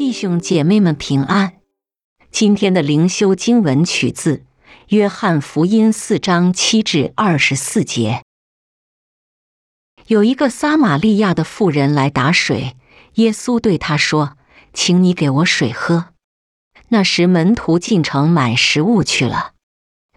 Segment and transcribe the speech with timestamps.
[0.00, 1.58] 弟兄姐妹们平安。
[2.30, 4.36] 今天的灵修经文取自
[4.88, 8.22] 《约翰福音》四章七至二十四节。
[10.06, 12.78] 有一个撒玛利亚的妇人来打水，
[13.16, 14.38] 耶稣对她说
[14.72, 16.14] ：“请你给我水喝。”
[16.88, 19.52] 那时门徒进城买食物去了。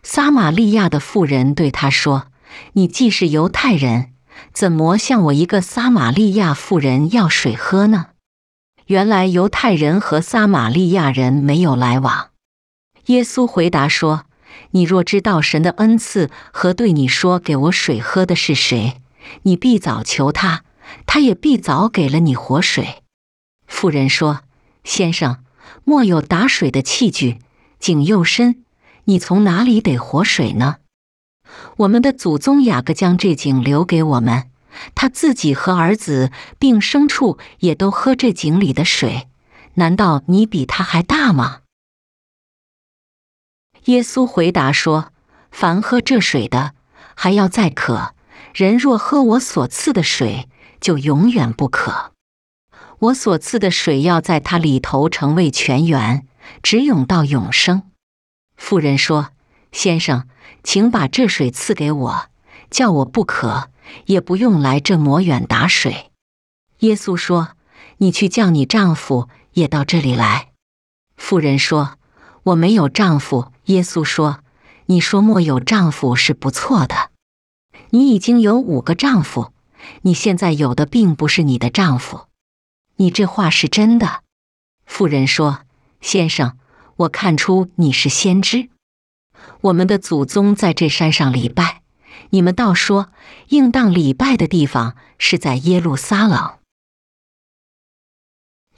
[0.02, 2.28] 撒玛利亚的妇人对他说
[2.72, 4.14] ：“你既是犹太人，
[4.54, 8.12] 怎么向我一个撒玛利亚妇人要水喝呢？”
[8.88, 12.30] 原来犹太人和撒玛利亚人没有来往。
[13.06, 14.26] 耶稣回答说
[14.72, 19.02] ：“你若知道神的恩赐和对你说给我水喝的是谁，
[19.44, 20.64] 你必早求他，
[21.06, 23.04] 他也必早给了你活水。”
[23.68, 24.42] 妇人说
[24.84, 25.44] ：“先生，
[25.84, 27.40] 莫有打水的器具，
[27.80, 28.64] 井又深，
[29.06, 30.78] 你从哪里得活水呢？
[31.78, 34.50] 我们的祖宗雅各将这井留给我们。”
[34.96, 39.28] 他自己和儿子并牲畜也都喝这井里的水，
[39.76, 41.62] 难道你比他还大吗？
[43.86, 45.12] 耶稣回答说
[45.52, 46.74] ：“凡喝这水的，
[47.16, 48.14] 还要再渴；
[48.54, 50.48] 人若喝我所赐的水，
[50.80, 52.14] 就永远不渴。
[53.00, 56.26] 我所赐的水要在他里头成为泉源，
[56.62, 57.92] 直涌到永生。”
[58.56, 59.32] 妇人说
[59.74, 60.30] ：“先生，
[60.64, 62.30] 请把这水赐给我，
[62.70, 63.70] 叫我不渴。”
[64.06, 66.12] 也不用来这磨远打水。
[66.80, 67.52] 耶稣说
[67.98, 70.50] ：“你去叫你丈夫也到这里来。”
[71.16, 71.98] 妇人说
[72.44, 74.40] ：“我没有丈夫。”耶稣说
[74.88, 77.12] ：“你说莫有丈夫是不错的。
[77.92, 79.54] 你已经有五个丈夫，
[80.02, 82.28] 你现在有的并不是你的丈夫。
[82.98, 84.24] 你这话是真的。”
[84.86, 85.62] 妇人说
[86.02, 86.58] ：“先生，
[86.98, 88.70] 我看出你是先知。
[89.62, 91.83] 我们的祖宗在这山上礼拜。”
[92.30, 93.12] 你们倒说，
[93.50, 96.58] 应当礼拜的地方是在耶路撒冷。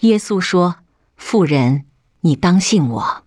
[0.01, 0.77] 耶稣说
[1.15, 1.85] ：“妇人，
[2.21, 3.23] 你当信我，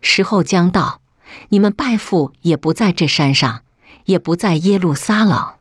[0.00, 1.02] 时候将到，
[1.50, 3.62] 你们拜父也不在这山上，
[4.06, 5.56] 也不在耶路撒冷。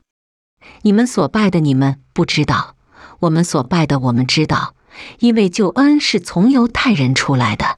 [0.84, 2.76] 你们所拜的，你们不知道；
[3.20, 4.74] 我们所拜的，我们知道，
[5.20, 7.78] 因为救恩是从犹太人出来的。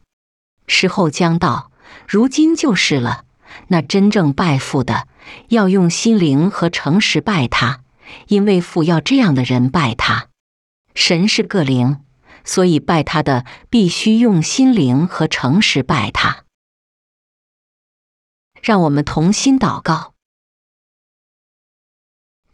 [0.67, 1.71] 时候将到，
[2.07, 3.25] 如今就是了。
[3.69, 5.07] 那真正拜父的。”
[5.49, 7.83] 要用心灵和诚实拜他，
[8.27, 10.29] 因为父要这样的人拜他。
[10.95, 12.03] 神是个灵，
[12.43, 16.45] 所以拜他的必须用心灵和诚实拜他。
[18.61, 20.13] 让我们同心祷告：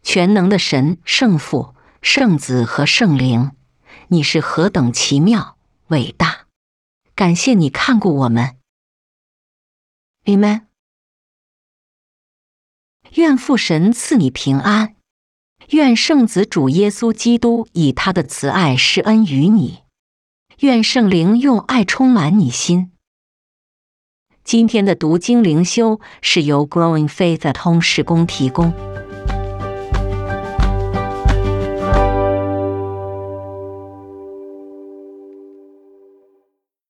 [0.04, 3.52] 全能的神、圣父、圣子和圣灵，
[4.10, 6.46] 你是何等奇妙、伟大！
[7.16, 8.58] 感谢你看顾我们。
[10.26, 10.65] Amen。
[13.16, 14.96] 愿父神赐你平安，
[15.70, 19.80] 愿圣子主耶稣基督以他的慈爱施恩于你，
[20.60, 22.92] 愿圣灵用爱充满你心。
[24.44, 28.74] 今天的读经灵修是由 Growing Faith 通识工提供。